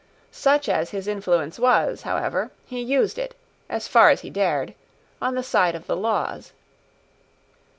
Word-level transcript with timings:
Such 0.31 0.67
as 0.67 0.89
his 0.89 1.07
influence 1.07 1.59
was, 1.59 2.01
however, 2.01 2.49
he 2.65 2.81
used 2.81 3.19
it, 3.19 3.35
as 3.69 3.87
far 3.87 4.09
as 4.09 4.21
he 4.21 4.31
dared, 4.31 4.73
on 5.21 5.35
the 5.35 5.43
side 5.43 5.75
of 5.75 5.85
the 5.85 5.95
laws. 5.95 6.53